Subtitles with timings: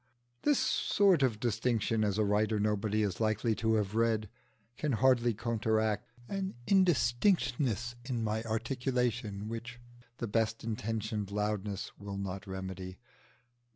[0.41, 4.29] This sort of distinction, as a writer nobody is likely to have read,
[4.75, 9.79] can hardly counteract an indistinctness in my articulation, which
[10.17, 12.97] the best intentioned loudness will not remedy.